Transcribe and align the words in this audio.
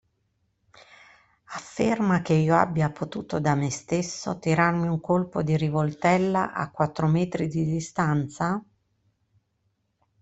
Afferma 1.53 2.23
che 2.23 2.33
io 2.33 2.55
abbia 2.55 2.89
potuto 2.89 3.39
da 3.39 3.53
me 3.53 3.69
stesso 3.69 4.39
tirarmi 4.39 4.87
un 4.87 4.99
colpo 4.99 5.43
di 5.43 5.55
rivoltella 5.55 6.53
a 6.53 6.71
quattro 6.71 7.05
metri 7.05 7.47
di 7.47 7.65
distanza? 7.65 8.65